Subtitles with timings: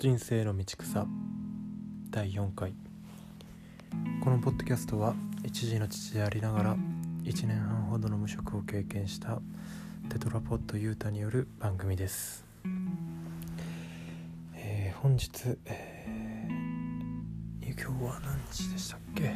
[0.00, 1.06] 人生の道草。
[2.08, 2.72] 第4回。
[4.24, 5.14] このポッドキャストは
[5.44, 6.76] 一児の父でありながら
[7.22, 9.42] 1年半ほどの無職を経験した
[10.08, 12.46] テトラポットユータによる番組です、
[14.54, 19.34] えー、本日、えー、今日は何日でしたっけ？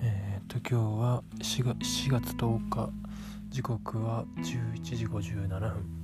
[0.00, 2.90] えー、と今日は 4, 4月10日。
[3.48, 5.97] 時刻は11時57分。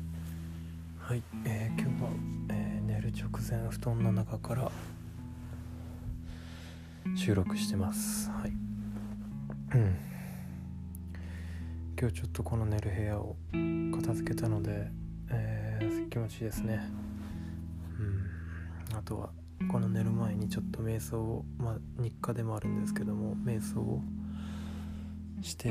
[1.06, 2.08] はい、えー、今日は、
[2.48, 4.72] えー、寝る直前布団の中から
[7.14, 8.30] 収録してます。
[8.30, 8.52] はい。
[9.74, 9.96] うん。
[12.00, 13.36] 今日ちょっとこの寝る部屋を
[13.94, 14.88] 片付けたので、
[15.28, 16.80] えー、気持ちいいですね。
[18.90, 18.96] うん。
[18.96, 19.28] あとは
[19.70, 24.00] この寝る前にちょっと瞑想をまあ日課でもあるんですけども瞑想を
[25.42, 25.68] して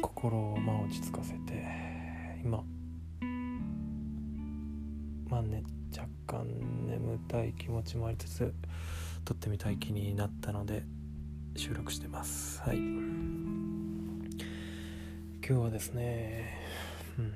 [0.00, 1.88] 心をまあ落ち着かせて
[2.42, 2.64] 今
[5.28, 5.62] まあね
[5.96, 6.46] 若干
[6.86, 8.54] 眠たい気持ちもありつつ
[9.24, 10.84] 撮ってみたい気になったので
[11.56, 12.60] 収録してます。
[12.62, 12.76] はい。
[12.76, 12.86] 今
[15.42, 16.58] 日はですね
[17.18, 17.34] うん。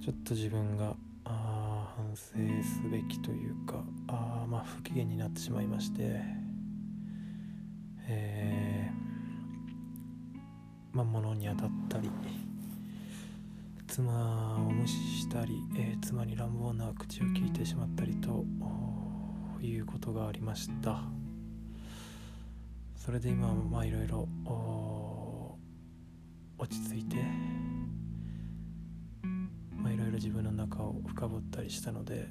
[0.00, 6.20] ちょっと自分があ反省すべきというかあまあ不機嫌になってしまいまして
[8.10, 8.94] えー、
[10.96, 12.10] まあ物に当たったり
[13.98, 18.44] 妻を無視したり、えー、妻に乱暴な口を聞いてしまったりと
[19.60, 21.02] いうことがありました。
[22.94, 24.28] それで今まあいろいろ
[26.58, 27.16] 落ち着いて
[29.72, 32.28] まあいろいろ自分の中を深掘ったりしたので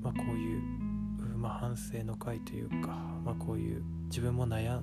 [0.00, 0.62] まあこういう、
[1.36, 2.90] まあ、反省の回というか
[3.24, 4.82] まあこういう自分も悩,、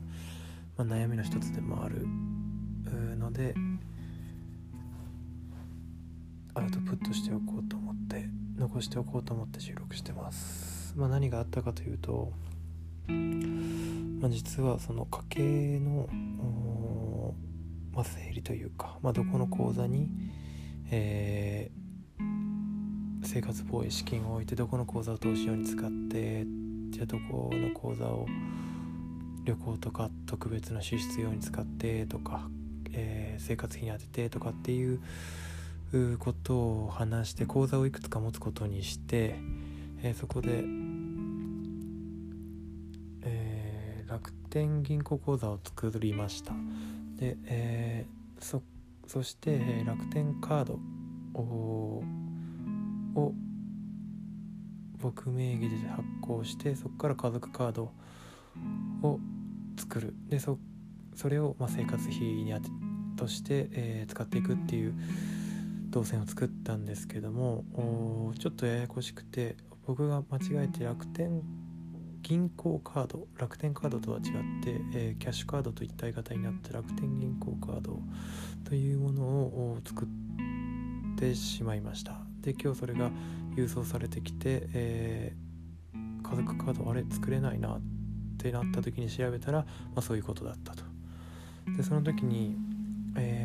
[0.76, 2.06] まあ、悩みの一つでもある
[3.18, 3.56] ので
[6.56, 10.94] アウトプットしておこうと思って残しておこうと思って収録してます。
[10.96, 12.32] まあ、何があったかというと、
[13.08, 16.08] まあ、実はその家計の、
[17.92, 20.10] まあ、整理というか、まあ、どこの口座に、
[20.92, 26.46] えー、生活防衛資金を置いてどこの口座を投資用に使って
[26.92, 28.28] じゃあどこの口座を
[29.44, 32.48] 旅行とか特別な支出用に使ってとか、
[32.92, 35.02] えー、生活費に充ててとかっていう
[36.20, 39.36] ことを話して講座をいくつか持つことにして、
[40.02, 40.64] えー、そこで、
[43.22, 46.54] えー、楽天銀行口座を作りました。
[47.18, 48.64] で、えー、そ
[49.06, 50.80] そして、え楽天カード
[51.40, 52.02] を
[55.00, 57.92] 僕名義で発行してそこから家族カード
[59.04, 59.20] を
[59.78, 60.16] 作る。
[60.30, 60.58] でそ
[61.14, 62.54] それをまあ生活費に
[63.16, 64.96] として、えー、使っていくっていう
[65.94, 69.56] 動線を作ったんですけどもちょっとややこしくて
[69.86, 71.42] 僕が間違えて楽天
[72.22, 74.24] 銀行カード楽天カードとは違っ
[74.64, 78.00] て、えー、キャッシュカードと一体型になって楽天銀行カード
[78.64, 80.08] というものを作っ
[81.18, 82.22] てしまいました。
[82.42, 83.12] で今日それが
[83.56, 87.82] 郵送されてきて、えー、家族カードあれ作れないなっ
[88.38, 89.68] てなった時に調べたら、ま
[89.98, 90.84] あ、そういうことだったと。
[91.76, 92.73] でその時にえー、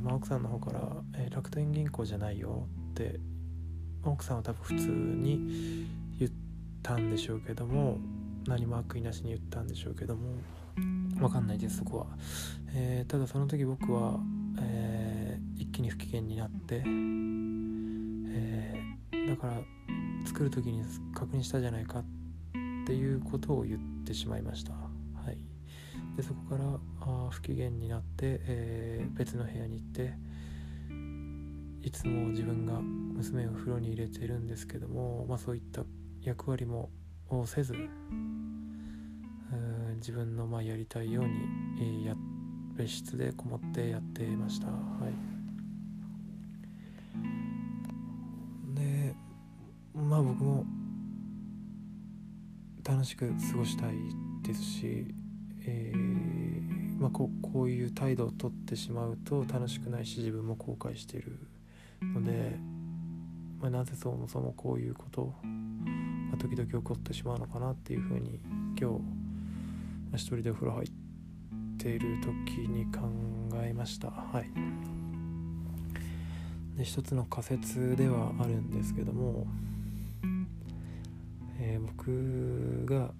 [0.09, 3.21] まあ、奥さんの方から、えー、楽天銀行じゃないよって、
[4.05, 5.87] 奥さんは多分普通に
[6.19, 6.31] 言っ
[6.83, 7.99] たんでしょうけども
[8.47, 10.37] 何も悪意なしに言ったんでしょうけども
[11.19, 12.07] 分かんないですそこは、
[12.75, 14.19] えー、ただその時僕は、
[14.61, 15.09] えー
[15.59, 16.83] 一気に不機嫌になって、
[18.31, 18.75] え
[19.29, 19.55] だから
[20.25, 20.83] 作る時に
[21.15, 22.05] 確認したじゃないかっ
[22.87, 24.73] ていうことを言ってしまいました。
[24.73, 24.79] は
[25.33, 25.37] い。
[26.17, 26.79] でそこから
[27.31, 30.15] 不機嫌になって、えー、別の部屋に行って
[31.87, 35.85] いつも自分が娘を風呂に入れてるんですけども、まあ、そういった
[36.23, 36.91] 役割も
[37.47, 37.75] せず
[39.99, 41.31] 自分のまあやりたいように、
[41.81, 42.15] えー、や
[42.77, 44.69] 別室でこもってやってました。
[44.69, 44.72] は
[48.75, 49.15] い、で
[49.95, 50.65] まあ僕も
[52.84, 53.95] 楽しく過ごしたい
[54.43, 55.15] ですし
[55.68, 61.38] えー、まあ、ここういう態度をとってしまうと楽しくないし自分も後悔している
[62.03, 62.56] ので、
[63.60, 65.34] まあ、なぜそもそもこういうこと
[66.32, 69.00] が時々起こってしまうのかなっていうふうに今日、ま
[70.15, 70.91] あ、一人でお風呂入っ
[71.76, 73.00] ている時に考
[73.62, 74.09] えました。
[74.09, 74.88] はい
[76.78, 79.48] で一つの仮説ではあるんですけども、
[81.59, 83.10] えー、僕が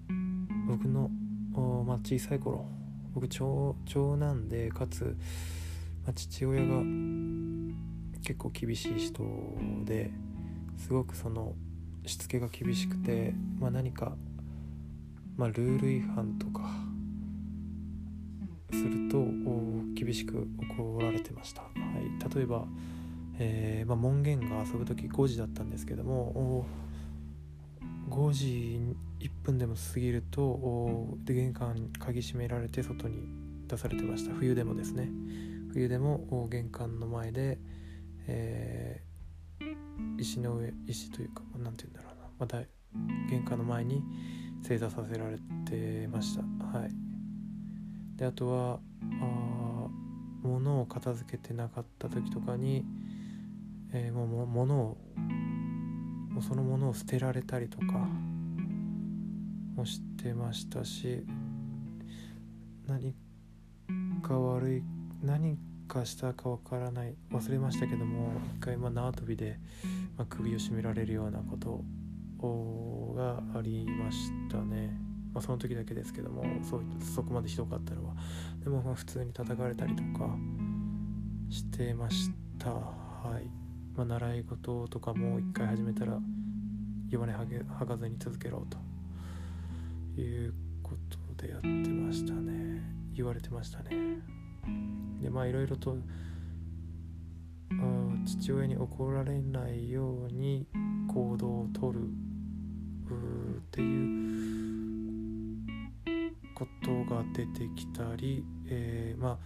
[0.65, 1.11] 僕の
[1.53, 2.65] まあ、小さい頃。
[3.13, 5.17] 僕長男でかつ、
[6.05, 6.81] まあ、父親が
[8.21, 9.23] 結構厳しい人
[9.85, 10.11] で
[10.77, 11.55] すごくその
[12.05, 14.15] しつけが厳しくて、まあ、何か、
[15.35, 16.61] まあ、ルール違反とか
[18.71, 19.25] すると
[19.95, 20.47] 厳しく
[20.77, 22.65] 怒られてました、はい、例えば、
[23.39, 26.65] えー、まあ、門限が遊ぶ時5時だったんですけども
[28.09, 28.79] 5時
[29.19, 33.27] 1分でも過ぎると玄関鍵閉められて外に
[33.67, 34.33] 出されてました。
[34.33, 35.09] 冬でもですね。
[35.73, 37.59] 冬でも玄関の前で、
[38.27, 42.29] えー、石の上石というか何て言うんだろうな。
[42.39, 42.61] また
[43.29, 44.03] 玄関の前に
[44.63, 46.41] 正座させられてました。
[46.77, 46.91] はい。
[48.15, 48.79] であとは
[49.21, 49.87] あ
[50.43, 52.85] 物を片付けてなかった時とかに、
[53.93, 54.97] えー、もう物を
[56.29, 58.07] もうそのものを捨てられたりとか
[59.79, 61.23] もしてましたし
[62.85, 63.15] 何
[64.21, 64.83] か悪い
[65.23, 69.57] 何かしたかわからない忘れましたけども一回まあ縄跳びで、
[70.17, 71.81] まあ、首を絞められるようなこと
[73.15, 74.97] がありましたね。
[75.33, 78.15] まあ、その時だけですけどもそうそこまでひどかったのは。
[78.61, 80.35] でもまあ普通に叩かれたりとか
[81.49, 82.71] してました。
[82.71, 83.49] はい、
[83.95, 86.19] まあ、習い事とかも一回始めたら
[87.09, 88.88] 弱音吐かずに続けろと。
[90.19, 90.95] いうこ
[91.35, 92.81] とでやってましたね。
[93.13, 93.89] 言われてましたね。
[95.21, 95.97] でまあいろいろと
[98.25, 100.67] 父親に怒られないように
[101.07, 104.29] 行動をとるっていう
[106.53, 109.37] ことが出てきたり、えー、まあ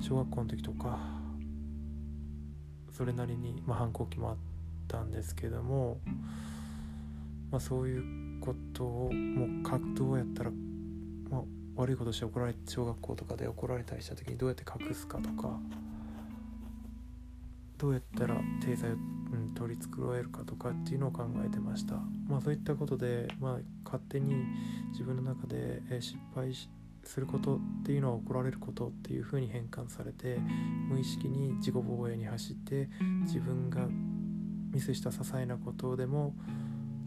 [0.00, 0.98] 小学校の時とか
[2.90, 4.36] それなりに、まあ、反抗期もあっ
[4.88, 6.00] たんですけども、
[7.50, 10.50] まあ、そういうことをもうどうやったら、
[11.30, 11.42] まあ、
[11.76, 15.58] 悪いことして怒られ小学校とかで怒られたりした時にどうやって隠すかとか
[17.78, 21.94] どうやったら体裁を、うん、取り繕えるかとかっていうのを考えてました。
[22.28, 24.44] まあそういったことで、まあ、勝手に
[24.92, 26.52] 自分の中で、え失敗
[27.02, 30.38] することっていうのは怒られることっていうふうに変換されて
[30.88, 32.88] 無意識に自己防衛に走って
[33.22, 33.88] 自分が
[34.72, 36.36] ミスした些細なことでも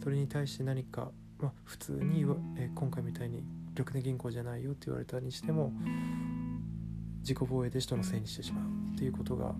[0.03, 2.25] それに対して何か、まあ、普通に、
[2.57, 3.43] え今回みたいに
[3.77, 5.73] 緑根銀行じゃないよって言われたにしても
[7.19, 9.53] 自己防衛で人のせいにしてしまうっていうことが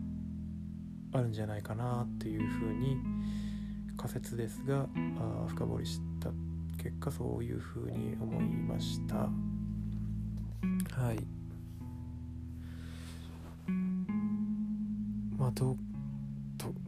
[1.11, 2.97] あるんじゃないかなっていうふうに
[3.97, 4.87] 仮説ですが
[5.17, 6.29] あ深掘りした
[6.77, 9.15] 結果そういうふうに思いました。
[9.15, 11.19] はい。
[15.37, 15.75] まあど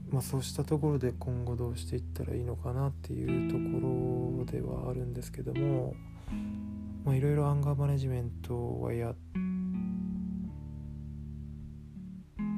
[0.09, 3.61] まあそうしたところで今後どうしていったらいいのかなっていうとこ
[4.39, 5.95] ろではあるんですけども
[7.07, 9.15] いろいろアンガーマネジメントはやっ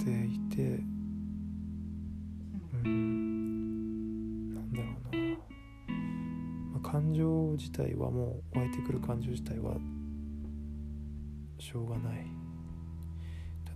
[0.03, 0.79] ていて
[2.83, 5.37] うんなんだろうな、
[6.73, 9.75] まあ、感情自体はもう湧いてくる感情自体は
[11.59, 12.25] しょうがない。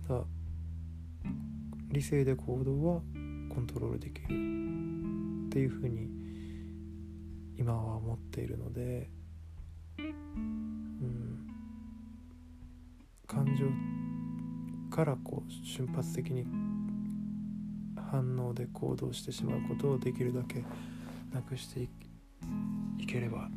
[0.08, 0.24] ただ
[1.90, 3.00] 理性で行動は
[3.54, 4.24] コントロールできる。
[4.24, 4.28] っ
[5.50, 6.08] ていうふうに
[7.56, 9.08] 今は思っているので、
[9.98, 11.46] うん、
[13.26, 13.66] 感情
[14.94, 16.44] からこう瞬発的に
[18.10, 20.64] 反応で行動してしまうことをできるだけ
[21.32, 21.82] なくして
[22.98, 23.48] いければ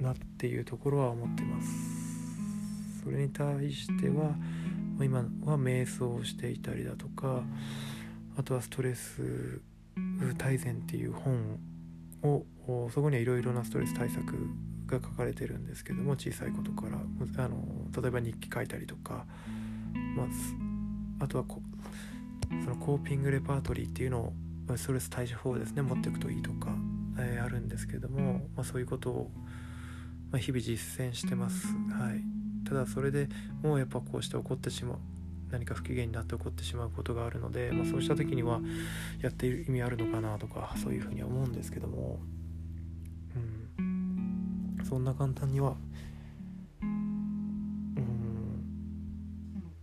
[0.00, 3.02] なっていうところは思ってます。
[3.02, 4.34] それに対しては
[5.00, 7.42] 今は瞑想をしていたりだとか
[8.36, 9.60] あとはストレス
[10.36, 11.58] 大全っていう本
[12.22, 12.44] を
[12.90, 14.34] そこにはいろいろなストレス対策
[14.86, 16.98] が書かれてるんですけども小さいことから
[17.44, 17.58] あの
[18.00, 19.26] 例えば日記書いたりとか、
[20.16, 21.62] まあ、あとはこ
[22.62, 24.32] そのコーピングレパートリーっていうのを
[24.76, 26.74] ストレス対処法ですね持っていくといいとか、
[27.18, 29.30] えー、あるんですけども、まあ、そういうことを、
[30.30, 31.66] まあ、日々実践してます。
[31.66, 32.22] はい、
[32.66, 33.28] ただそれで
[33.62, 34.98] もうやっぱこうして起こってしま
[35.54, 38.60] 何か不機嫌になって起こってしまうことがあるので、まあ、そうした時には
[39.22, 42.18] やっている意味あるのかなとかそういうふうには思うんですけども、
[43.78, 45.76] うん、そんな簡単には
[46.82, 46.86] う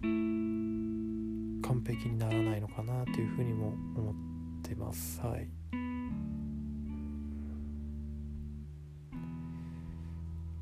[0.08, 1.62] ん。
[1.63, 4.16] 完璧にならないのかなというふうにも思っ
[4.62, 5.22] てます。
[5.22, 5.48] はい。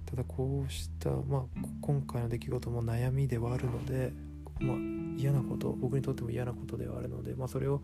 [0.06, 1.46] ただこうした、まあ、
[1.82, 4.14] 今回の出来事も悩みではあるので、
[4.60, 7.82] まあ、嫌なこと僕にとっても嫌なことではあるので、まあ、それを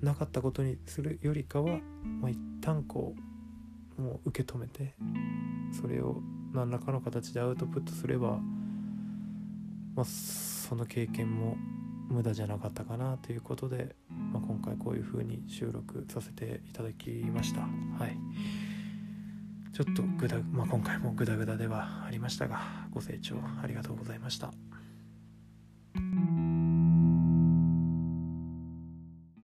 [0.00, 1.78] なかったことにするよりかは、
[2.20, 3.14] まあ、一旦こ
[3.98, 4.94] うもう受け止めて
[5.80, 6.20] それを
[6.52, 8.38] 何らかの形でアウトプットすれば、
[9.94, 11.56] まあ、その経験も
[12.08, 13.96] 無駄じゃなかったかなということで、
[14.32, 17.66] まあ、今回こういう風に収録させていただきましたは
[18.06, 18.16] い
[19.72, 22.60] ちょっとグダ、まあ、今回もグダグダではありましたが
[22.92, 24.75] ご清聴ありがとうございました。